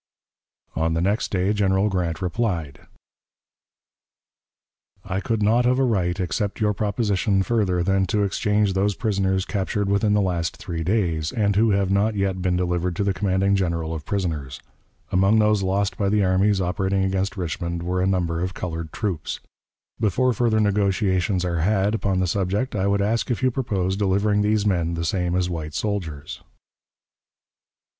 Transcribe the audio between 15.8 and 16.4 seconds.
by the